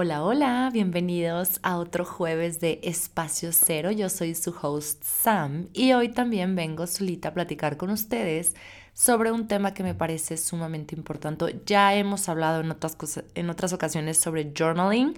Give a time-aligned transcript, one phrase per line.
[0.00, 3.90] Hola, hola, bienvenidos a otro jueves de Espacio Cero.
[3.90, 8.54] Yo soy su host Sam y hoy también vengo solita a platicar con ustedes
[8.92, 11.60] sobre un tema que me parece sumamente importante.
[11.66, 12.96] Ya hemos hablado en otras,
[13.34, 15.14] en otras ocasiones sobre journaling,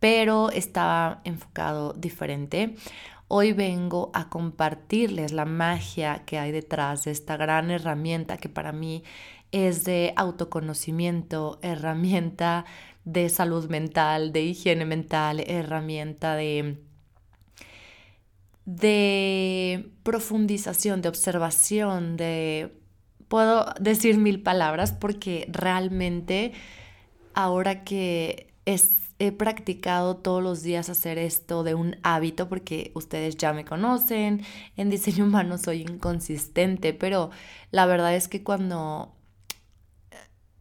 [0.00, 2.76] pero estaba enfocado diferente.
[3.26, 8.72] Hoy vengo a compartirles la magia que hay detrás de esta gran herramienta que para
[8.72, 9.02] mí
[9.52, 12.64] es de autoconocimiento, herramienta
[13.04, 16.78] de salud mental, de higiene mental, herramienta de,
[18.64, 22.76] de profundización, de observación, de...
[23.28, 26.52] Puedo decir mil palabras porque realmente
[27.32, 28.52] ahora que
[29.20, 34.42] he practicado todos los días hacer esto de un hábito, porque ustedes ya me conocen,
[34.76, 37.30] en diseño humano soy inconsistente, pero
[37.70, 39.14] la verdad es que cuando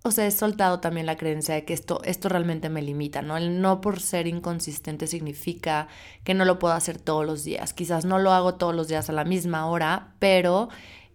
[0.03, 3.35] o sea, he soltado también la creencia de que esto, esto realmente me limita, ¿no?
[3.35, 5.89] El no por ser inconsistente significa
[6.23, 7.73] que no lo puedo hacer todos los días.
[7.73, 10.69] Quizás no lo hago todos los días a la misma hora, pero...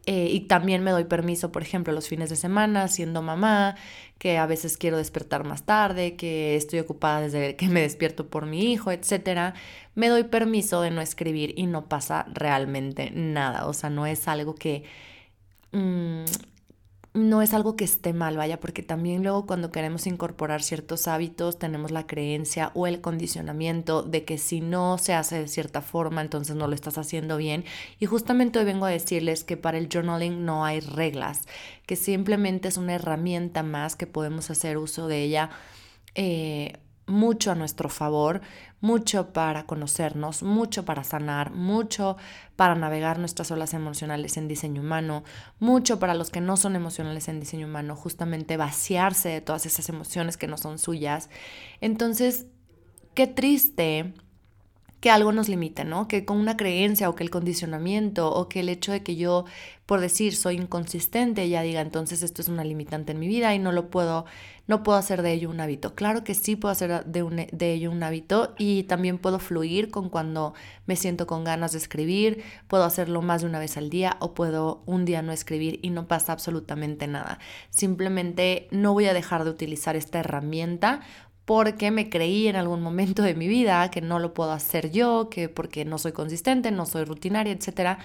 [0.07, 3.77] Eh, y también me doy permiso, por ejemplo, los fines de semana, siendo mamá,
[4.19, 8.45] que a veces quiero despertar más tarde, que estoy ocupada desde que me despierto por
[8.45, 9.55] mi hijo, etc.
[9.95, 13.67] Me doy permiso de no escribir y no pasa realmente nada.
[13.67, 14.85] O sea, no es algo que...
[15.73, 16.25] Mm,
[17.15, 21.61] no es algo que esté mal, vaya, porque también luego cuando queremos incorporar ciertos hábitos
[21.61, 26.23] tenemos la creencia o el condicionamiento de que si no se hace de cierta forma,
[26.23, 27.65] entonces no lo estás haciendo bien.
[28.01, 31.43] Y justamente hoy vengo a decirles que para el journaling no hay reglas,
[31.87, 35.51] que simplemente es una herramienta más que podemos hacer uso de ella.
[36.17, 38.41] Eh, mucho a nuestro favor,
[38.81, 42.17] mucho para conocernos, mucho para sanar, mucho
[42.57, 45.25] para navegar nuestras olas emocionales en diseño humano,
[45.59, 49.89] mucho para los que no son emocionales en diseño humano, justamente vaciarse de todas esas
[49.89, 51.31] emociones que no son suyas.
[51.81, 52.47] Entonces,
[53.15, 54.15] qué triste
[55.05, 56.09] que algo nos limite, ¿no?
[56.09, 59.45] Que con una creencia o que el condicionamiento o que el hecho de que yo,
[59.85, 63.59] por decir, soy inconsistente, ya diga, entonces esto es una limitante en mi vida y
[63.59, 64.25] no lo puedo,
[64.67, 65.95] no puedo hacer de ello un hábito.
[65.95, 70.09] Claro que sí puedo hacer de, de ello un hábito y también puedo fluir con
[70.09, 70.55] cuando
[70.87, 74.33] me siento con ganas de escribir, puedo hacerlo más de una vez al día o
[74.33, 77.39] puedo un día no escribir y no pasa absolutamente nada.
[77.69, 81.03] Simplemente no voy a dejar de utilizar esta herramienta
[81.45, 85.29] porque me creí en algún momento de mi vida que no lo puedo hacer yo,
[85.31, 87.99] que porque no soy consistente, no soy rutinaria, etc.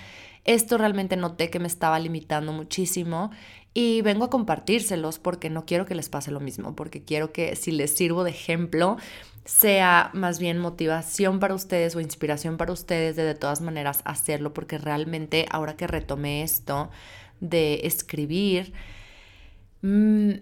[0.44, 3.32] Esto realmente noté que me estaba limitando muchísimo
[3.74, 7.56] y vengo a compartírselos porque no quiero que les pase lo mismo, porque quiero que
[7.56, 8.98] si les sirvo de ejemplo
[9.46, 14.54] sea más bien motivación para ustedes o inspiración para ustedes de de todas maneras hacerlo,
[14.54, 16.90] porque realmente ahora que retomé esto
[17.40, 18.74] de escribir,
[19.82, 20.34] mmm,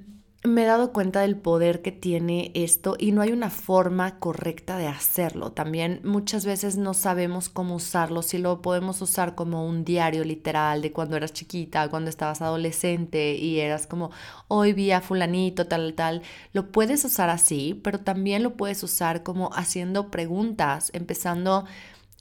[0.43, 4.77] me he dado cuenta del poder que tiene esto y no hay una forma correcta
[4.77, 5.51] de hacerlo.
[5.51, 10.81] También muchas veces no sabemos cómo usarlo, si lo podemos usar como un diario literal
[10.81, 14.11] de cuando eras chiquita, cuando estabas adolescente y eras como
[14.47, 16.21] hoy vi a fulanito, tal, tal.
[16.53, 21.65] Lo puedes usar así, pero también lo puedes usar como haciendo preguntas, empezando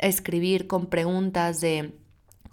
[0.00, 1.94] a escribir con preguntas de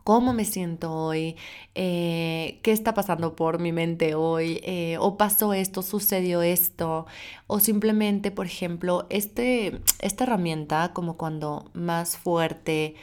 [0.04, 1.36] cómo me siento hoy,
[1.76, 7.06] eh, qué está pasando por mi mente hoy, eh, o pasó esto, sucedió esto,
[7.48, 12.96] o simplemente, por ejemplo, este, esta herramienta, como cuando más fuerte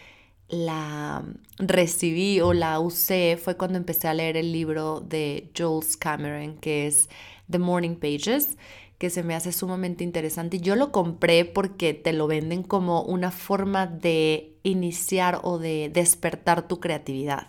[0.49, 1.25] la
[1.59, 6.87] recibí o la usé, fue cuando empecé a leer el libro de Jules Cameron, que
[6.87, 7.09] es
[7.51, 8.57] The Morning Pages
[9.01, 10.61] que se me hace sumamente interesante.
[10.61, 16.69] Yo lo compré porque te lo venden como una forma de iniciar o de despertar
[16.69, 17.49] tu creatividad.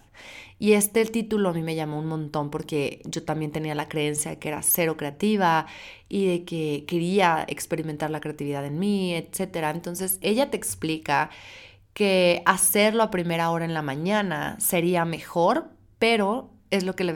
[0.59, 3.89] Y este el título a mí me llamó un montón porque yo también tenía la
[3.89, 5.66] creencia de que era cero creativa
[6.07, 9.72] y de que quería experimentar la creatividad en mí, etc.
[9.73, 11.31] Entonces ella te explica
[11.94, 15.69] que hacerlo a primera hora en la mañana sería mejor,
[16.00, 17.14] pero es lo que les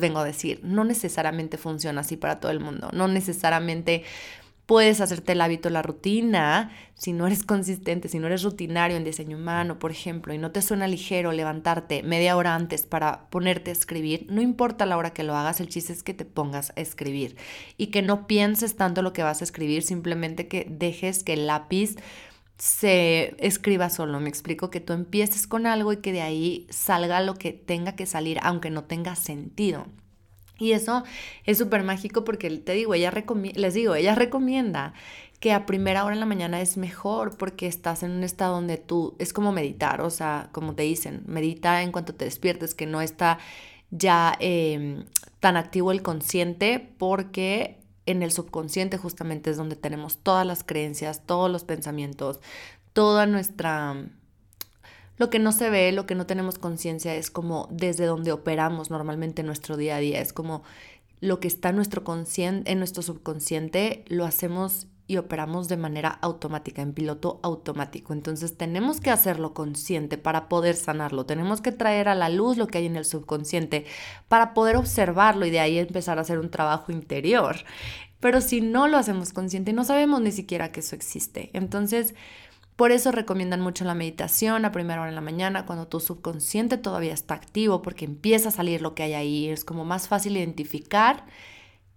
[0.00, 0.60] vengo, a decir.
[0.62, 2.90] No necesariamente funciona así para todo el mundo.
[2.92, 4.04] No necesariamente
[4.66, 9.04] puedes hacerte el hábito, la rutina, si no eres consistente, si no eres rutinario en
[9.04, 13.70] diseño humano, por ejemplo, y no te suena ligero levantarte media hora antes para ponerte
[13.70, 16.74] a escribir, no importa la hora que lo hagas, el chiste es que te pongas
[16.76, 17.36] a escribir
[17.78, 21.46] y que no pienses tanto lo que vas a escribir, simplemente que dejes que el
[21.46, 21.96] lápiz
[22.58, 24.20] se escriba solo.
[24.20, 27.96] Me explico que tú empieces con algo y que de ahí salga lo que tenga
[27.96, 29.86] que salir, aunque no tenga sentido.
[30.58, 31.04] Y eso
[31.44, 33.12] es súper mágico porque te digo, ella
[33.54, 34.92] les digo, ella recomienda
[35.38, 38.76] que a primera hora en la mañana es mejor porque estás en un estado donde
[38.76, 42.86] tú, es como meditar, o sea, como te dicen, medita en cuanto te despiertes, que
[42.86, 43.38] no está
[43.90, 45.04] ya em,
[45.38, 47.77] tan activo el consciente porque
[48.10, 52.40] en el subconsciente justamente es donde tenemos todas las creencias, todos los pensamientos,
[52.92, 54.06] toda nuestra...
[55.18, 58.88] Lo que no se ve, lo que no tenemos conciencia es como desde donde operamos
[58.90, 60.62] normalmente nuestro día a día, es como
[61.20, 62.04] lo que está en nuestro,
[62.36, 68.12] en nuestro subconsciente lo hacemos y operamos de manera automática, en piloto automático.
[68.12, 71.24] Entonces tenemos que hacerlo consciente para poder sanarlo.
[71.24, 73.86] Tenemos que traer a la luz lo que hay en el subconsciente
[74.28, 77.56] para poder observarlo y de ahí empezar a hacer un trabajo interior.
[78.20, 81.48] Pero si no lo hacemos consciente, no sabemos ni siquiera que eso existe.
[81.54, 82.14] Entonces,
[82.76, 86.76] por eso recomiendan mucho la meditación a primera hora en la mañana, cuando tu subconsciente
[86.76, 89.48] todavía está activo, porque empieza a salir lo que hay ahí.
[89.48, 91.24] Es como más fácil identificar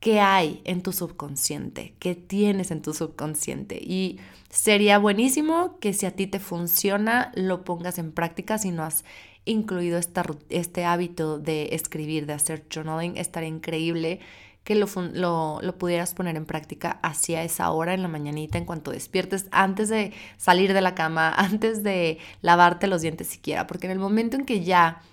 [0.01, 3.79] qué hay en tu subconsciente, qué tienes en tu subconsciente.
[3.81, 4.19] Y
[4.49, 9.05] sería buenísimo que si a ti te funciona, lo pongas en práctica si no has
[9.45, 13.15] incluido esta, este hábito de escribir, de hacer journaling.
[13.15, 14.19] Estaría increíble
[14.63, 18.65] que lo, lo, lo, pudieras poner en práctica hacia esa hora en la mañanita en
[18.65, 23.85] cuanto despiertes, antes de salir de la cama, antes de lavarte los dientes siquiera, porque
[23.85, 25.03] en el momento en que ya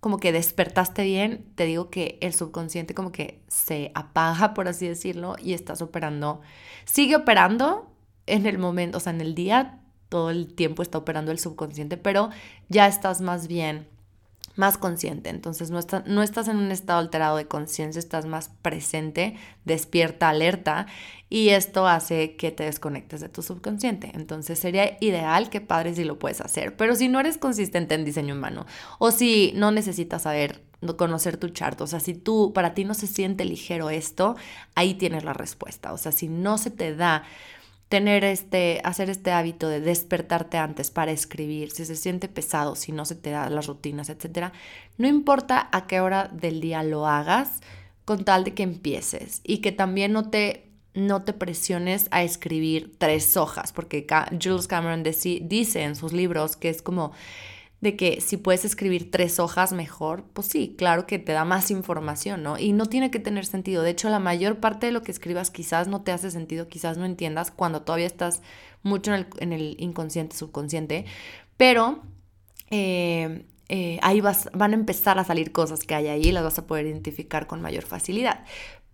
[0.00, 4.86] como que despertaste bien, te digo que el subconsciente como que se apaga, por así
[4.86, 6.40] decirlo, y estás operando,
[6.84, 7.90] sigue operando
[8.26, 11.96] en el momento, o sea, en el día, todo el tiempo está operando el subconsciente,
[11.96, 12.30] pero
[12.68, 13.88] ya estás más bien
[14.56, 15.30] más consciente.
[15.30, 20.86] Entonces no, no estás en un estado alterado de conciencia, estás más presente, despierta, alerta
[21.30, 24.10] y esto hace que te desconectes de tu subconsciente.
[24.14, 28.04] Entonces sería ideal que padre si lo puedes hacer, pero si no eres consistente en
[28.04, 28.66] diseño humano
[28.98, 30.62] o si no necesitas saber
[30.96, 34.36] conocer tu chart, o sea, si tú para ti no se siente ligero esto,
[34.74, 35.92] ahí tienes la respuesta.
[35.92, 37.24] O sea, si no se te da
[37.88, 42.92] tener este, hacer este hábito de despertarte antes para escribir, si se siente pesado, si
[42.92, 44.52] no se te da las rutinas, etcétera,
[44.98, 47.60] no importa a qué hora del día lo hagas,
[48.04, 50.64] con tal de que empieces y que también no te
[50.94, 54.06] no te presiones a escribir tres hojas, porque
[54.42, 57.12] Jules Cameron dice en sus libros que es como
[57.80, 61.70] de que si puedes escribir tres hojas mejor, pues sí, claro que te da más
[61.70, 62.58] información, ¿no?
[62.58, 63.82] Y no tiene que tener sentido.
[63.82, 66.98] De hecho, la mayor parte de lo que escribas quizás no te hace sentido, quizás
[66.98, 68.42] no entiendas cuando todavía estás
[68.82, 71.04] mucho en el, inconsciente, subconsciente,
[71.56, 72.02] pero
[72.70, 76.42] eh, eh, ahí vas, van a empezar a salir cosas que hay ahí y las
[76.42, 78.44] vas a poder identificar con mayor facilidad.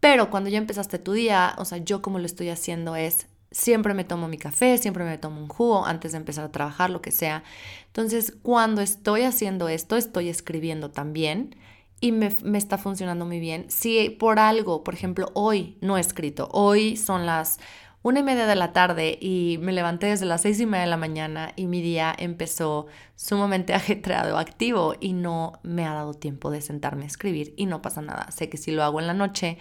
[0.00, 3.94] Pero cuando ya empezaste tu día, o sea, yo como lo estoy haciendo es Siempre
[3.94, 7.00] me tomo mi café, siempre me tomo un jugo antes de empezar a trabajar, lo
[7.00, 7.44] que sea.
[7.86, 11.54] Entonces, cuando estoy haciendo esto, estoy escribiendo también
[12.00, 13.66] y me, me, está funcionando muy bien.
[13.70, 17.60] Si por algo, por ejemplo, hoy no he escrito, hoy son las
[18.04, 20.90] una y media de la tarde y me levanté desde las seis y media de
[20.90, 22.86] la mañana y mi día empezó
[23.16, 27.80] sumamente ajetreado, activo y no me ha dado tiempo de sentarme a escribir y no
[27.80, 28.30] pasa nada.
[28.30, 29.56] Sé que si lo hago en la noche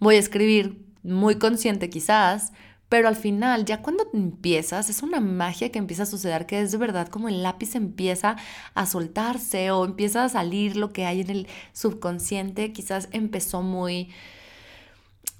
[0.00, 2.52] voy a escribir muy consciente quizás,
[2.94, 6.70] pero al final, ya cuando empiezas, es una magia que empieza a suceder, que es
[6.70, 8.36] de verdad como el lápiz empieza
[8.72, 12.72] a soltarse o empieza a salir lo que hay en el subconsciente.
[12.72, 14.10] Quizás empezó muy,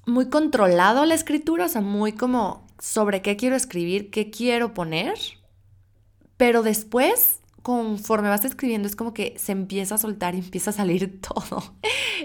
[0.04, 5.16] muy controlado la escritura, o sea, muy como sobre qué quiero escribir, qué quiero poner.
[6.36, 10.74] Pero después conforme vas escribiendo es como que se empieza a soltar y empieza a
[10.74, 11.74] salir todo.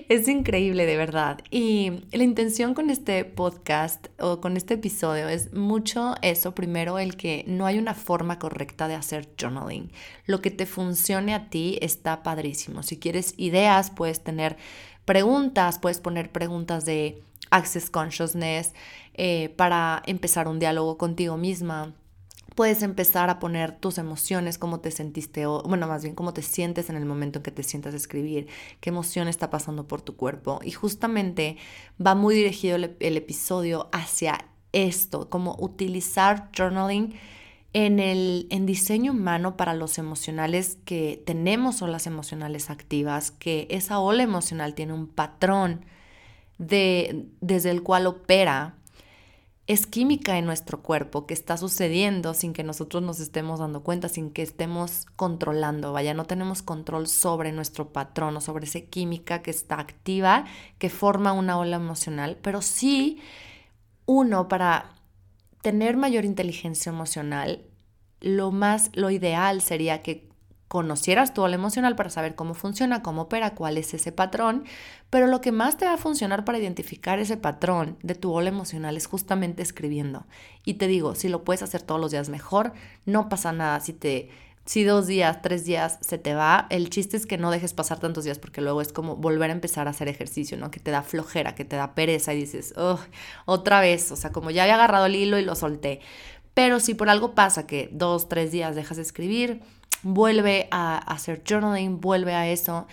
[0.09, 1.39] es increíble, de verdad.
[1.49, 6.53] Y la intención con este podcast o con este episodio es mucho eso.
[6.53, 9.93] Primero, el que no hay una forma correcta de hacer journaling.
[10.25, 12.83] Lo que te funcione a ti está padrísimo.
[12.83, 14.57] Si quieres ideas, puedes tener
[15.05, 18.73] preguntas, puedes poner preguntas de Access Consciousness
[19.13, 21.93] eh, para empezar un diálogo contigo misma
[22.59, 26.41] puedes empezar a poner tus emociones, cómo te sentiste, o bueno, más bien cómo te
[26.41, 28.49] sientes en el momento en que te sientas escribir,
[28.81, 30.59] qué emoción está pasando por tu cuerpo.
[30.61, 31.55] Y justamente
[32.05, 37.13] va muy dirigido el, episodio hacia esto, como utilizar journaling
[37.71, 43.67] en el en diseño humano para los emocionales que tenemos o las emocionales activas, que
[43.69, 45.85] esa ola emocional tiene un patrón
[46.57, 48.75] de, desde el cual opera
[49.69, 54.09] es química en nuestro cuerpo que está sucediendo sin que nosotros nos estemos dando cuenta,
[54.09, 55.93] sin que estemos controlando.
[55.93, 60.45] Vaya, no tenemos control sobre nuestro patrón o sobre esa química que está activa,
[60.79, 63.21] que forma una ola emocional, pero sí
[64.07, 64.95] uno para
[65.61, 67.61] tener mayor inteligencia emocional,
[68.21, 70.28] lo más, lo ideal sería que
[70.69, 74.63] conocieras tu ola emocional para saber cómo funciona, cómo opera, cuál es ese patrón,
[75.09, 78.49] pero lo que más te va a funcionar para identificar ese patrón de tu ola
[78.49, 80.27] emocional es justamente escribiendo.
[80.63, 82.71] Y te digo, si lo puedes hacer todos los días mejor,
[83.05, 84.29] no pasa nada si te
[84.65, 87.99] si dos días, tres días se te va, el chiste es que no dejes pasar
[87.99, 90.69] tantos días porque luego es como volver a empezar a hacer ejercicio, ¿no?
[90.69, 92.99] Que te da flojera, que te da pereza y dices, oh,
[93.47, 96.01] otra vez, o sea, como ya había agarrado el hilo y lo solté.
[96.53, 99.61] Pero si por algo pasa que dos, tres días dejas de escribir,
[100.03, 102.87] vuelve a hacer journaling, vuelve a eso.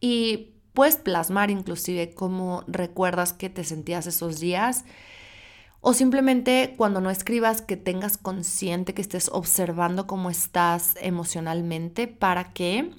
[0.00, 4.84] Y puedes plasmar inclusive cómo recuerdas que te sentías esos días.
[5.80, 12.52] O simplemente cuando no escribas que tengas consciente que estés observando cómo estás emocionalmente para
[12.52, 12.90] que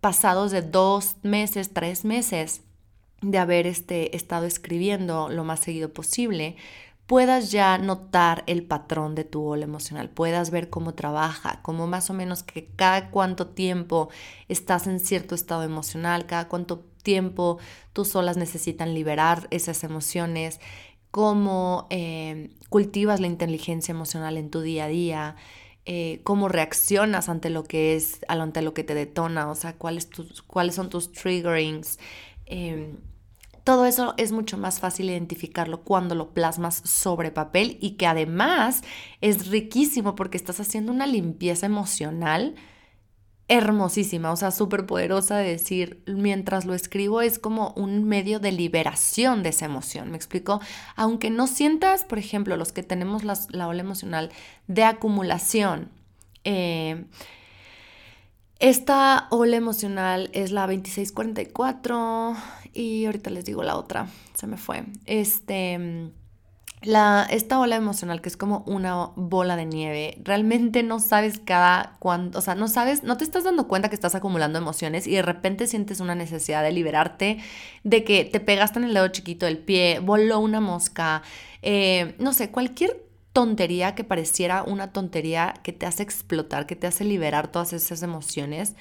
[0.00, 2.62] pasados de dos meses, tres meses
[3.22, 6.56] de haber este, estado escribiendo lo más seguido posible,
[7.10, 12.08] puedas ya notar el patrón de tu ola emocional, puedas ver cómo trabaja, cómo más
[12.08, 14.10] o menos que cada cuánto tiempo
[14.46, 17.58] estás en cierto estado emocional, cada cuánto tiempo
[17.92, 20.60] tus olas necesitan liberar esas emociones,
[21.10, 25.36] cómo eh, cultivas la inteligencia emocional en tu día a día,
[25.86, 30.08] eh, cómo reaccionas ante lo que es, ante lo que te detona, o sea, cuáles,
[30.70, 31.98] son tus triggerings.
[32.46, 32.98] Em,
[33.70, 38.82] todo eso es mucho más fácil identificarlo cuando lo plasmas sobre papel y que además
[39.20, 42.56] es riquísimo porque estás haciendo una limpieza emocional
[43.46, 48.50] hermosísima, o sea, súper poderosa de decir, mientras lo escribo es como un medio de
[48.50, 50.60] liberación de esa emoción, ¿me explico?
[50.96, 54.32] Aunque no sientas, por ejemplo, los que tenemos la ola emocional
[54.66, 55.90] de acumulación,
[56.42, 57.04] eh,
[58.60, 62.36] esta ola emocional es la 2644
[62.72, 64.84] y ahorita les digo la otra, se me fue.
[65.06, 66.10] Este
[66.82, 71.96] la, esta ola emocional que es como una bola de nieve, realmente no sabes cada
[71.98, 75.12] cuándo, o sea, no sabes, no te estás dando cuenta que estás acumulando emociones y
[75.12, 77.38] de repente sientes una necesidad de liberarte,
[77.84, 81.22] de que te pegaste en el dedo chiquito del pie, voló una mosca,
[81.60, 86.86] eh, no sé, cualquier tontería que pareciera una tontería que te hace explotar, que te
[86.86, 88.74] hace liberar todas esas emociones.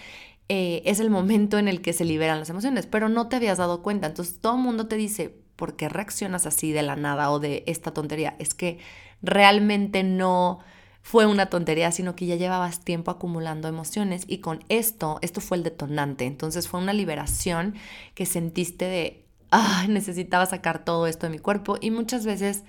[0.50, 3.60] Eh, es el momento en el que se liberan las emociones, pero no te habías
[3.60, 4.08] dado cuenta.
[4.08, 7.64] Entonces todo el mundo te dice, por qué reaccionas así de la nada o de
[7.68, 8.36] esta tontería.
[8.40, 8.80] Es que
[9.22, 10.60] realmente no
[11.02, 15.58] fue una tontería, sino que ya llevabas tiempo acumulando emociones y con esto, esto fue
[15.58, 16.26] el detonante.
[16.26, 17.76] Entonces fue una liberación
[18.16, 22.64] que sentiste de, ah, necesitaba sacar todo esto de mi cuerpo y muchas veces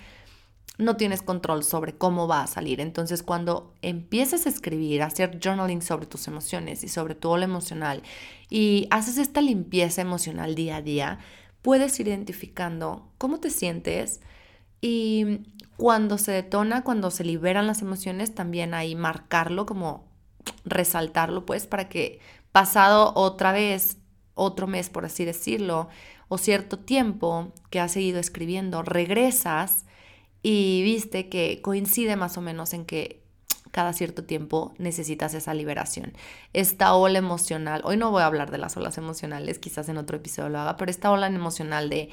[0.81, 2.81] no tienes control sobre cómo va a salir.
[2.81, 7.45] Entonces, cuando empiezas a escribir, a hacer journaling sobre tus emociones y sobre todo lo
[7.45, 8.03] emocional
[8.49, 11.19] y haces esta limpieza emocional día a día,
[11.63, 14.21] puedes ir identificando cómo te sientes
[14.81, 15.41] y
[15.77, 20.05] cuando se detona, cuando se liberan las emociones, también ahí marcarlo, como
[20.65, 22.21] resaltarlo, pues, para que
[22.53, 23.99] pasado otra vez,
[24.35, 25.89] otro mes, por así decirlo,
[26.29, 29.85] o cierto tiempo que has seguido escribiendo, regresas
[30.43, 33.21] y viste que coincide más o menos en que
[33.71, 36.13] cada cierto tiempo necesitas esa liberación.
[36.53, 40.17] Esta ola emocional, hoy no voy a hablar de las olas emocionales, quizás en otro
[40.17, 42.11] episodio lo haga, pero esta ola emocional de,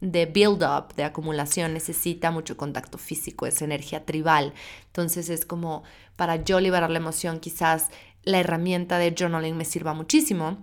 [0.00, 4.52] de build-up, de acumulación, necesita mucho contacto físico, es energía tribal.
[4.86, 5.82] Entonces es como
[6.16, 7.88] para yo liberar la emoción, quizás
[8.22, 10.58] la herramienta de journaling me sirva muchísimo.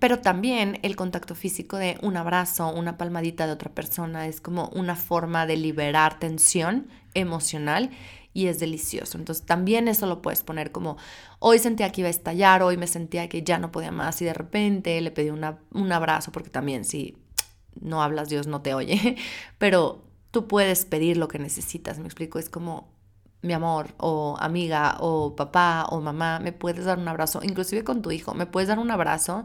[0.00, 4.68] Pero también el contacto físico de un abrazo, una palmadita de otra persona es como
[4.70, 7.90] una forma de liberar tensión emocional
[8.32, 9.16] y es delicioso.
[9.16, 10.96] Entonces también eso lo puedes poner como
[11.38, 14.24] hoy sentía que iba a estallar, hoy me sentía que ya no podía más y
[14.24, 17.16] de repente le pedí un abrazo porque también si
[17.80, 19.16] no hablas Dios no te oye,
[19.58, 22.93] pero tú puedes pedir lo que necesitas, me explico, es como
[23.44, 28.02] mi amor o amiga o papá o mamá, me puedes dar un abrazo, inclusive con
[28.02, 29.44] tu hijo, me puedes dar un abrazo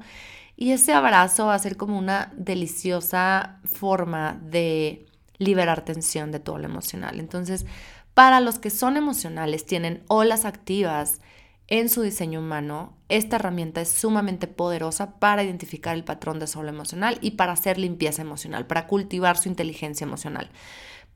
[0.56, 5.06] y ese abrazo va a ser como una deliciosa forma de
[5.38, 7.20] liberar tensión de todo lo emocional.
[7.20, 7.66] Entonces,
[8.14, 11.22] para los que son emocionales, tienen olas activas
[11.68, 16.70] en su diseño humano, esta herramienta es sumamente poderosa para identificar el patrón de solo
[16.70, 20.50] emocional y para hacer limpieza emocional, para cultivar su inteligencia emocional.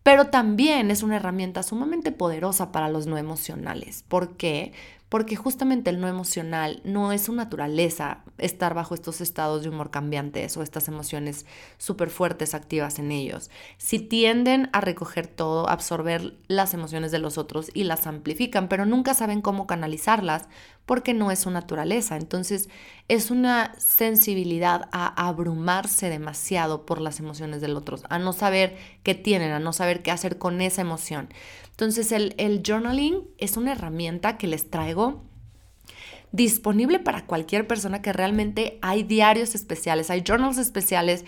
[0.04, 4.04] Pero también es una herramienta sumamente poderosa para los no emocionales.
[4.08, 4.74] ¿Por qué?
[5.14, 9.92] Porque justamente el no emocional no es su naturaleza estar bajo estos estados de humor
[9.92, 11.46] cambiantes o estas emociones
[11.78, 13.52] súper fuertes activas en ellos.
[13.78, 18.88] Si tienden a recoger todo, absorber las emociones de los otros y las amplifican, pero
[18.88, 20.50] nunca saben cómo canalizarlas
[20.88, 22.18] porque no es su naturaleza.
[22.18, 22.68] Entonces
[23.08, 29.14] es una sensibilidad a abrumarse demasiado por las emociones del otro, a no saber qué
[29.14, 31.30] tienen, a no saber qué hacer con esa emoción.
[31.74, 35.24] Entonces el, journaling es una herramienta que les traigo
[36.32, 41.26] disponible para cualquier persona que realmente hay diarios especiales, hay journals especiales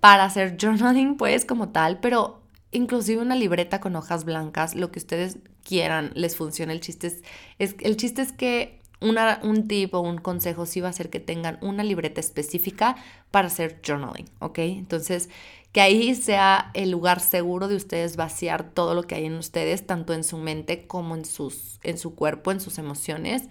[0.00, 4.98] para hacer journaling pues como tal, pero inclusive una libreta con hojas blancas, lo que
[4.98, 6.72] ustedes quieran les funciona.
[6.72, 7.22] El chiste es,
[7.58, 11.20] es, el chiste es que un tip o un consejo sí va a ser que
[11.20, 12.96] tengan una libreta específica
[13.30, 14.58] para hacer journaling, ¿ok?
[14.58, 15.28] Entonces,
[15.78, 19.86] que ahí sea el lugar seguro de ustedes vaciar todo lo que hay en ustedes,
[19.86, 23.44] tanto en su mente como en, sus, en su cuerpo, en sus emociones,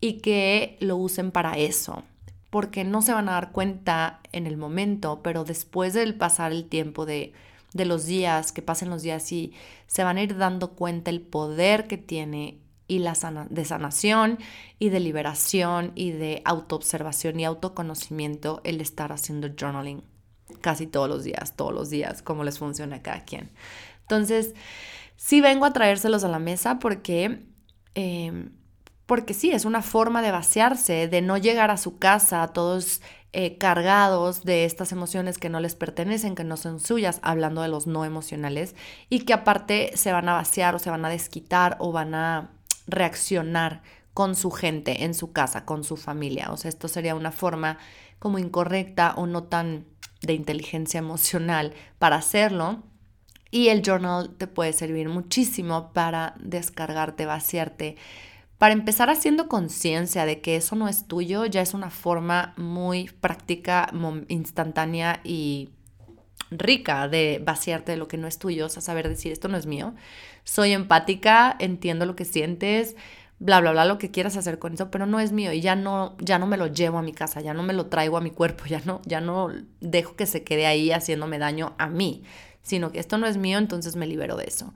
[0.00, 2.02] y que lo usen para eso,
[2.50, 6.64] porque no se van a dar cuenta en el momento, pero después del pasar el
[6.68, 7.34] tiempo de,
[7.72, 9.52] de los días, que pasen los días y
[9.86, 12.58] se van a ir dando cuenta el poder que tiene
[12.88, 13.14] y la
[13.48, 14.40] de sanación
[14.80, 20.09] y de liberación y de autoobservación y autoconocimiento el estar haciendo journaling
[20.60, 23.50] casi todos los días, todos los días, cómo les funciona a cada quien.
[24.02, 24.54] Entonces,
[25.16, 27.44] sí vengo a traérselos a la mesa porque,
[27.94, 28.52] em,
[29.06, 33.00] porque sí, es una forma de vaciarse, de no llegar a su casa todos
[33.32, 37.68] eh, cargados de estas emociones que no les pertenecen, que no son suyas, hablando de
[37.68, 38.74] los no emocionales,
[39.08, 42.50] y que aparte se van a vaciar o se van a desquitar o van a
[42.88, 43.82] reaccionar
[44.14, 46.50] con su gente en su casa, con su familia.
[46.50, 47.78] O sea, esto sería una forma
[48.18, 49.86] como incorrecta o no tan
[50.22, 52.82] de inteligencia emocional para hacerlo.
[53.50, 57.96] Y el journal te puede servir muchísimo para descargarte, vaciarte,
[58.58, 63.10] para empezar haciendo conciencia de que eso no es tuyo, ya es una forma muy
[63.20, 63.90] práctica,
[64.28, 65.70] instantánea y
[66.50, 69.56] rica de vaciarte de lo que no es tuyo, o sea, saber decir esto no
[69.56, 69.94] es mío,
[70.44, 72.96] soy empática, entiendo lo que sientes,
[73.40, 75.74] bla, bla, bla, lo que quieras hacer con eso, pero no es mío y ya
[75.74, 78.20] no, ya no me lo llevo a mi casa, ya no me lo traigo a
[78.20, 82.22] mi cuerpo, ya no, ya no dejo que se quede ahí haciéndome daño a mí,
[82.62, 84.72] sino que esto no es mío, entonces me libero de eso.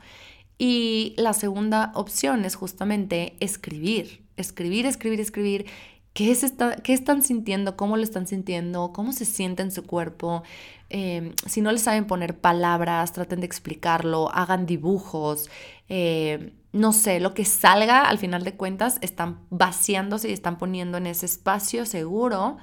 [0.57, 5.67] Y la segunda opción es justamente escribir, escribir, escribir, escribir.
[6.13, 6.55] ¿Qué, es
[6.85, 7.77] ¿Qué están sintiendo?
[7.77, 8.93] ¿Cómo lo están sintiendo?
[8.93, 10.45] ¿Cómo se siente en su cuerpo?
[10.91, 15.51] Em, si no les saben poner palabras, traten de explicarlo, hagan dibujos,
[15.89, 20.99] eh, no sé, lo que salga al final de cuentas, están vaciándose y están poniendo
[20.99, 22.57] en ese espacio seguro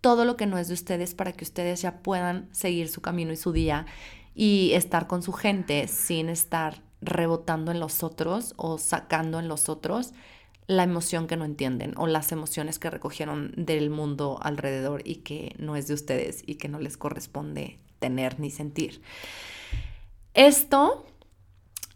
[0.00, 3.32] todo lo que no es de ustedes para que ustedes ya puedan seguir su camino
[3.32, 3.84] y su día
[4.34, 9.68] y estar con su gente sin estar rebotando en los otros o sacando en los
[9.68, 10.14] otros
[10.66, 15.54] la emoción que no entienden o las emociones que recogieron del mundo alrededor y que
[15.58, 19.02] no es de ustedes y que no les corresponde tener ni sentir.
[20.32, 21.04] Esto,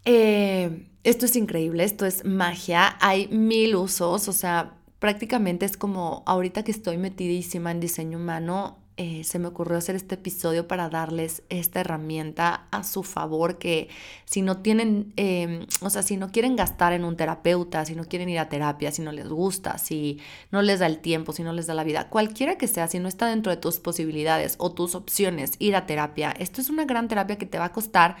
[0.03, 6.23] eh, esto es increíble, esto es magia, hay mil usos, o sea, prácticamente es como
[6.25, 10.89] ahorita que estoy metidísima en diseño humano, eh, se me ocurrió hacer este episodio para
[10.89, 13.89] darles esta herramienta a su favor que
[14.23, 18.05] si no tienen, em, o sea, si no quieren gastar en un terapeuta, si no
[18.05, 21.43] quieren ir a terapia, si no les gusta, si no les da el tiempo, si
[21.43, 24.55] no les da la vida, cualquiera que sea, si no está dentro de tus posibilidades
[24.59, 27.73] o tus opciones ir a terapia, esto es una gran terapia que te va a
[27.73, 28.15] costar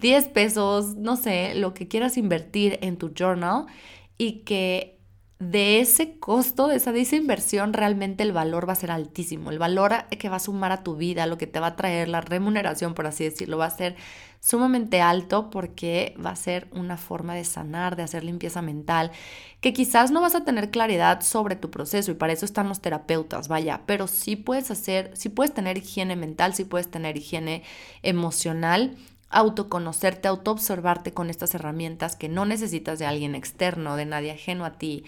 [0.00, 3.66] 10 pesos, no sé, lo que quieras invertir en tu journal
[4.18, 4.96] y que
[5.38, 9.50] de ese costo, de esa, de inversión, realmente el valor va a ser altísimo.
[9.50, 12.08] El valor que va a sumar a tu vida, lo que te va a traer,
[12.08, 13.96] la remuneración, por así decirlo, va a ser
[14.40, 19.10] sumamente alto porque va a ser una forma de sanar, de hacer limpieza mental,
[19.60, 22.80] que quizás no vas a tener claridad sobre tu proceso y para eso están los
[22.80, 27.62] terapeutas, vaya, pero sí puedes hacer, sí puedes tener higiene mental, sí puedes tener higiene
[28.02, 28.96] emocional
[29.30, 34.78] autoconocerte, autoobservarte con estas herramientas que no necesitas de alguien externo, de nadie ajeno a
[34.78, 35.04] ti,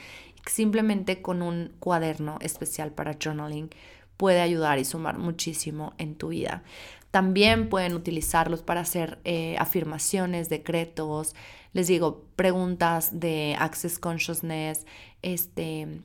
[0.46, 3.70] simplemente con un cuaderno especial para journaling
[4.16, 6.62] puede ayudar y sumar muchísimo en tu vida.
[7.10, 11.34] También pueden utilizarlos para hacer eh, afirmaciones, decretos,
[11.72, 14.86] les digo, preguntas de Access Consciousness,
[15.22, 16.02] este,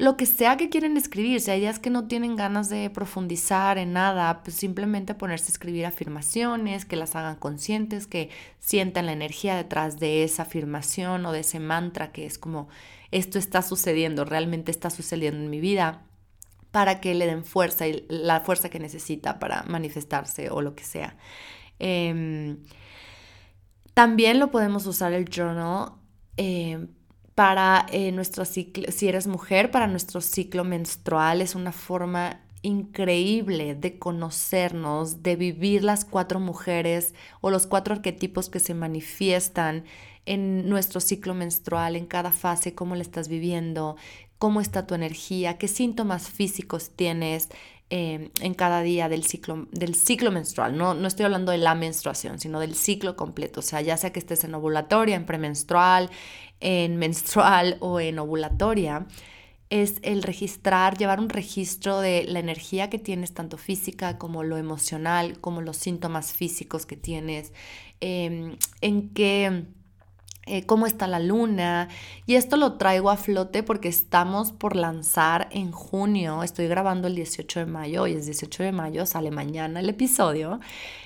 [0.00, 3.76] lo que sea que quieren escribir, si hay días que no tienen ganas de profundizar
[3.76, 9.12] en nada, pues simplemente ponerse a escribir afirmaciones, que las hagan conscientes, que sientan la
[9.12, 12.70] energía detrás de esa afirmación o de ese mantra que es como
[13.10, 16.06] esto está sucediendo, realmente está sucediendo en mi vida,
[16.70, 20.84] para que le den fuerza y la fuerza que necesita para manifestarse o lo que
[20.84, 21.18] sea.
[21.78, 22.56] Em,
[23.92, 25.92] también lo podemos usar el journal
[26.38, 26.86] eh,
[27.40, 33.74] para eh, nuestro ciclo, si eres mujer, para nuestro ciclo menstrual es una forma increíble
[33.74, 39.84] de conocernos, de vivir las cuatro mujeres o los cuatro arquetipos que se manifiestan
[40.26, 43.96] en nuestro ciclo menstrual, en cada fase, cómo la estás viviendo,
[44.36, 47.48] cómo está tu energía, qué síntomas físicos tienes,
[47.92, 50.76] Em, en cada día del ciclo, del ciclo menstrual.
[50.76, 53.58] No, no estoy hablando de la menstruación, sino del ciclo completo.
[53.58, 56.08] O sea, ya sea que estés en ovulatoria, en premenstrual,
[56.60, 59.08] en menstrual o en ovulatoria,
[59.70, 64.56] es el registrar, llevar un registro de la energía que tienes, tanto física como lo
[64.56, 67.52] emocional, como los síntomas físicos que tienes,
[68.00, 69.64] em, en qué
[70.50, 71.88] eh, cómo está la luna.
[72.26, 76.42] Y esto lo traigo a flote porque estamos por lanzar en junio.
[76.42, 80.60] Estoy grabando el 18 de mayo y es 18 de mayo, sale mañana el episodio.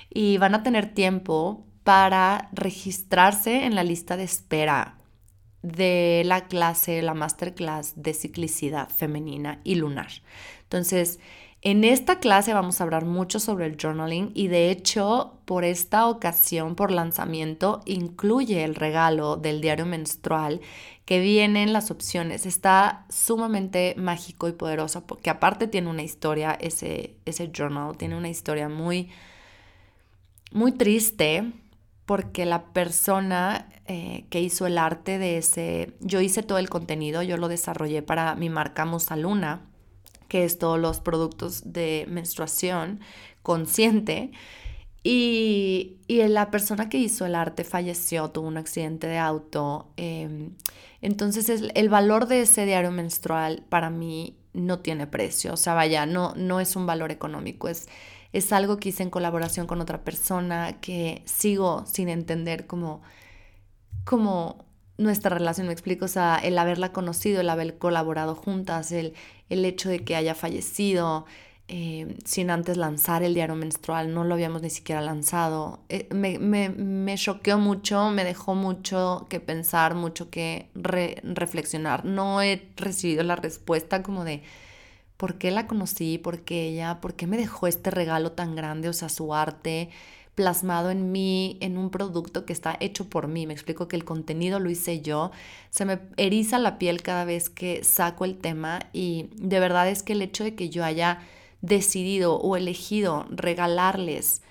[0.08, 4.98] Y van a tener tiempo para registrarse en la lista de espera
[5.62, 10.08] de la clase, la masterclass de ciclicidad femenina y lunar.
[10.62, 11.20] Entonces,
[11.64, 16.06] en esta clase vamos a hablar mucho sobre el journaling y de hecho por esta
[16.08, 20.60] ocasión, por lanzamiento, incluye el regalo del diario menstrual
[21.06, 22.44] que viene en las opciones.
[22.44, 28.28] Está sumamente mágico y poderoso porque aparte tiene una historia, ese, ese journal tiene una
[28.28, 29.08] historia muy,
[30.52, 31.50] muy triste
[32.04, 37.22] porque la persona eh, que hizo el arte de ese, yo hice todo el contenido,
[37.22, 39.62] yo lo desarrollé para mi marca Musaluna
[40.28, 43.00] que es todos los productos de menstruación
[43.42, 44.32] consciente.
[45.02, 49.92] Y, la persona que hizo el arte falleció, tuvo un accidente de auto.
[49.96, 50.52] Em,
[51.02, 55.52] entonces el valor de ese diario menstrual para mí no tiene precio.
[55.52, 57.88] O sea, vaya, no, no es un valor económico, es,
[58.32, 63.02] es algo que hice en colaboración con otra persona que sigo sin entender cómo,
[64.04, 64.64] cómo
[64.98, 69.14] nuestra relación, me explico, o sea, el haberla conocido, el haber colaborado juntas, el,
[69.48, 71.26] el hecho de que haya fallecido
[71.66, 75.80] eh, sin antes lanzar el diario menstrual, no lo habíamos ni siquiera lanzado.
[75.88, 82.04] Eh, me, me, choqueó mucho, me dejó mucho que pensar, mucho que reflexionar.
[82.04, 84.42] No he recibido la respuesta como de
[85.16, 88.88] por qué la conocí, por qué ella, por qué me dejó este regalo tan grande,
[88.90, 89.90] o sea, su arte
[90.34, 93.46] plasmado en mí, en un producto que está hecho por mí.
[93.46, 95.30] Me explico que el contenido lo hice yo.
[95.70, 100.02] Se me eriza la piel cada vez que saco el tema y de verdad es
[100.02, 101.20] que el hecho de que yo haya
[101.60, 104.42] decidido o elegido regalarles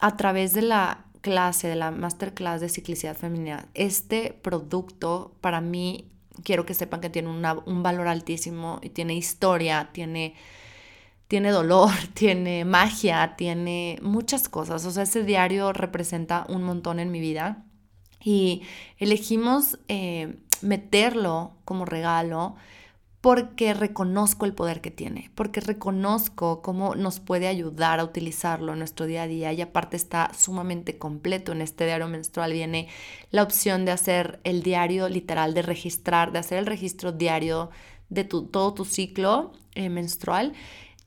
[0.00, 6.10] a través de la clase, de la masterclass de ciclicidad femenina, este producto para mí
[6.44, 10.34] quiero que sepan que tiene un valor altísimo y tiene historia, tiene
[11.30, 14.84] tiene dolor, tiene magia, tiene muchas cosas.
[14.84, 17.64] O sea, ese diario representa un montón en mi vida
[18.22, 18.62] y
[18.98, 22.56] elegimos eh, meterlo como regalo
[23.20, 28.80] porque reconozco el poder que tiene, porque reconozco cómo nos puede ayudar a utilizarlo en
[28.80, 31.52] nuestro día a día y aparte está sumamente completo.
[31.52, 32.88] En este diario menstrual viene
[33.30, 37.70] la opción de hacer el diario literal, de registrar, de hacer el registro diario
[38.08, 40.54] de todo tu ciclo eh, menstrual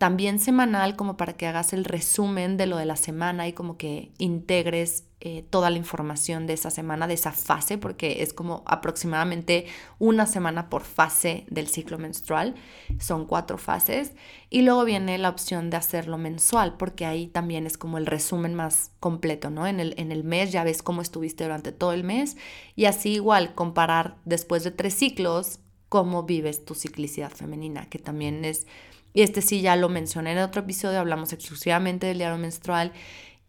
[0.03, 3.77] también semanal como para que hagas el resumen de lo de la semana y como
[3.77, 8.63] que integres eh, toda la información de esa semana, de esa fase, porque es como
[8.65, 9.65] aproximadamente
[9.99, 12.55] una semana por fase del ciclo menstrual,
[12.99, 14.11] son cuatro fases,
[14.49, 18.55] y luego viene la opción de hacerlo mensual, porque ahí también es como el resumen
[18.55, 19.67] más completo, ¿no?
[19.67, 22.35] En el, en el mes ya ves cómo estuviste durante todo el mes,
[22.75, 28.43] y así igual comparar después de tres ciclos cómo vives tu ciclicidad femenina, que también
[28.43, 28.67] es
[29.13, 32.91] y este sí ya lo mencioné en otro episodio, hablamos exclusivamente del diario menstrual.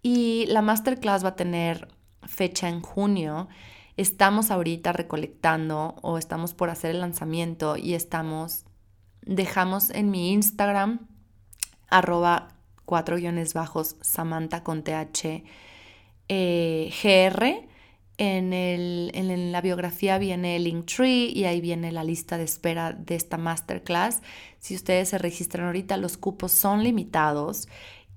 [0.03, 1.89] Y la masterclass va a tener
[2.23, 3.49] fecha en junio.
[3.97, 8.65] Estamos ahorita recolectando o estamos por hacer el lanzamiento y estamos,
[9.23, 11.07] dejamos en mi Instagram,
[11.89, 12.49] arroba
[12.85, 15.45] cuatro guiones bajos, Samantha con TH,
[16.29, 16.91] eh,
[18.19, 22.93] en, el, en, la biografía viene el Linktree y ahí viene la lista de espera
[22.93, 24.23] de esta masterclass.
[24.59, 27.69] Si ustedes se registran ahorita, los cupos son limitados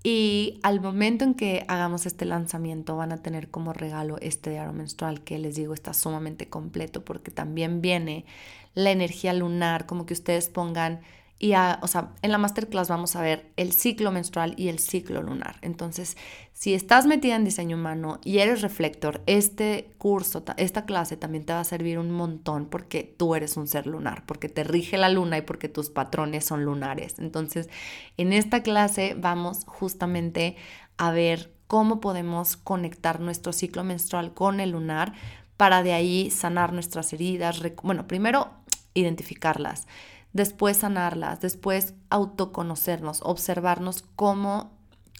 [0.03, 4.71] y al momento en que hagamos este lanzamiento van a tener como regalo este diario
[4.71, 8.25] menstrual que les digo está sumamente completo porque también viene
[8.73, 11.01] la energía lunar, como que ustedes pongan
[11.39, 15.21] y, o sea, en la masterclass vamos a ver el ciclo menstrual y el ciclo
[15.21, 15.57] lunar.
[15.61, 16.17] Entonces,
[16.53, 21.53] si estás metida en diseño humano y eres reflector, este curso, esta clase también te
[21.53, 25.09] va a servir un montón porque tú eres un ser lunar, porque te rige la
[25.09, 27.19] luna y porque tus patrones son lunares.
[27.19, 27.69] Entonces,
[28.17, 30.55] en esta clase vamos justamente
[30.97, 35.13] a ver cómo podemos conectar nuestro ciclo menstrual con el lunar
[35.55, 37.61] para de ahí sanar nuestras heridas.
[37.83, 38.49] Bueno, primero
[38.95, 39.85] identificarlas
[40.33, 44.71] después sanarlas, después autoconocernos, observarnos cómo,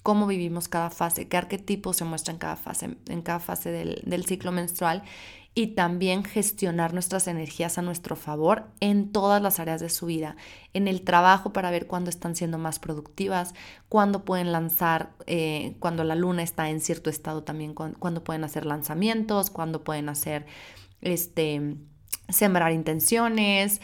[0.03, 4.25] cómo vivimos cada fase, qué arquetipos se muestran en cada fase, en cada fase del,
[4.25, 5.03] ciclo menstrual
[5.53, 10.35] y también gestionar nuestras energías a nuestro favor en todas las áreas de su vida,
[10.73, 13.55] en el trabajo para ver cuándo están siendo más productivas,
[13.89, 18.67] cuándo pueden lanzar, eh, cuando la luna está en cierto estado también, cuándo pueden hacer
[18.67, 20.45] lanzamientos, cuándo pueden hacer,
[21.01, 21.75] este,
[22.29, 23.81] sembrar intenciones,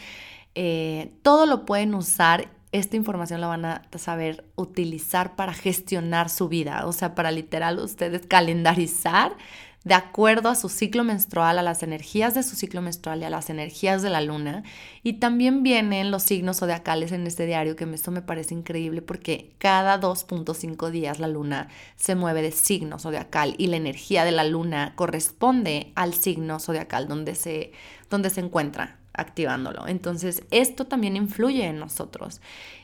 [0.54, 6.48] eh, todo lo pueden usar, esta información la van a saber utilizar para gestionar su
[6.48, 9.36] vida, o sea, para literal ustedes calendarizar
[9.84, 13.30] de acuerdo a su ciclo menstrual, a las energías de su ciclo menstrual y a
[13.30, 14.64] las energías de la luna.
[15.02, 19.52] Y también vienen los signos zodiacales en este diario, que esto me parece increíble porque
[19.58, 24.44] cada 2.5 días la luna se mueve de signo zodiacal y la energía de la
[24.44, 27.72] luna corresponde al signo zodiacal donde se,
[28.08, 29.86] donde se encuentra activándolo.
[29.86, 32.40] Entonces, esto también influye en nosotros.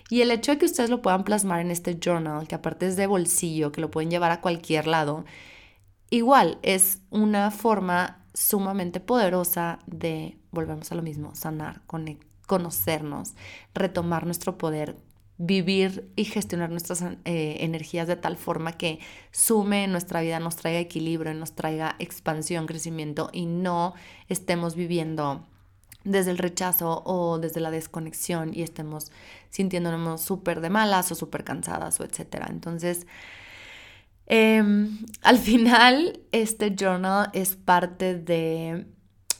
[0.08, 2.96] Y el hecho de que ustedes lo puedan plasmar en este journal, que aparte es
[2.96, 5.24] de bolsillo, que lo pueden llevar a cualquier lado,
[6.10, 11.82] igual es una forma sumamente poderosa de, volvemos a lo mismo, sanar,
[12.46, 13.34] conocernos,
[13.74, 14.96] retomar nuestro poder,
[15.38, 18.98] vivir y gestionar nuestras eh, energías de tal forma que
[19.30, 23.94] sume en nuestra vida, nos traiga equilibrio, nos traiga expansión, crecimiento y no
[24.28, 25.46] estemos viviendo
[26.04, 29.10] desde el rechazo o desde la desconexión y estemos
[29.50, 32.46] sintiéndonos súper de malas o súper cansadas o etcétera.
[32.50, 33.06] Entonces,
[34.26, 38.86] em, al final, este journal es parte de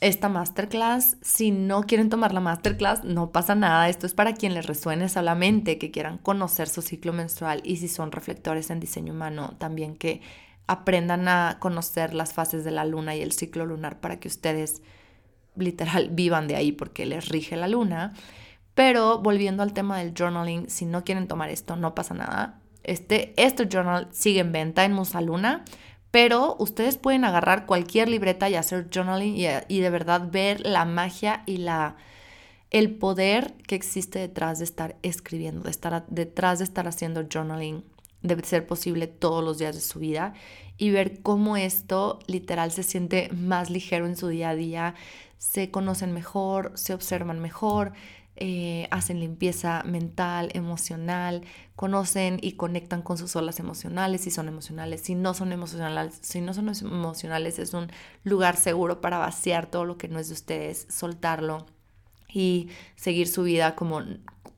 [0.01, 1.17] esta masterclass.
[1.21, 3.87] Si no quieren tomar la masterclass, no pasa nada.
[3.87, 7.87] Esto es para quien les resuene solamente, que quieran conocer su ciclo menstrual y si
[7.87, 10.21] son reflectores en diseño humano, también que
[10.67, 14.81] aprendan a conocer las fases de la luna y el ciclo lunar para que ustedes
[15.55, 18.13] literal vivan de ahí porque les rige la luna.
[18.73, 22.61] Pero volviendo al tema del journaling, si no quieren tomar esto, no pasa nada.
[22.83, 25.63] Este, este journal sigue en venta en Musa Luna,
[26.09, 29.35] pero ustedes pueden agarrar cualquier libreta y hacer journaling
[29.67, 31.95] y, de verdad ver la magia y la,
[32.69, 37.83] el poder que existe detrás de estar escribiendo, de estar detrás de estar haciendo journaling,
[38.23, 40.33] debe ser posible todos los días de su vida
[40.77, 44.95] y ver cómo esto literal se siente más ligero en su día a día,
[45.41, 47.93] se conocen mejor, se observan mejor,
[48.35, 51.41] eh, hacen limpieza mental, emocional,
[51.75, 56.41] conocen y conectan con sus olas emocionales, si son emocionales, si no son emocionales, si
[56.41, 57.91] no son emocionales es un
[58.23, 61.65] lugar seguro para vaciar todo lo que no es de ustedes, soltarlo
[62.31, 64.03] y seguir su vida como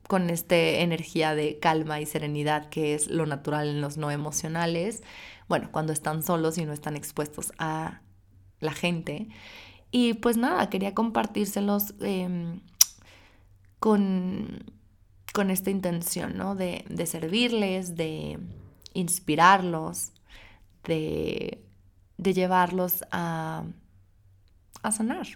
[0.09, 5.01] con esta energía de calma y serenidad que es lo natural en los no emocionales,
[5.47, 8.01] bueno, cuando están solos y no están expuestos a
[8.59, 9.29] la gente.
[9.95, 12.61] Y pues nada, quería compartírselos em,
[13.79, 14.63] con,
[15.33, 16.55] con, esta intención, ¿no?
[16.55, 18.39] De, servirles, de
[18.95, 20.11] inspirarlos,
[20.83, 21.63] de,
[22.17, 23.65] de llevarlos a,
[24.81, 25.27] a sanar.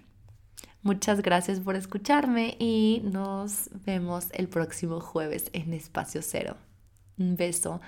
[0.82, 6.58] Muchas gracias por escucharme y nos vemos el próximo jueves en Espacio Cero.
[7.20, 7.80] Un beso.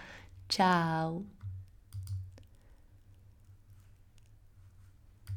[0.49, 1.23] Chao.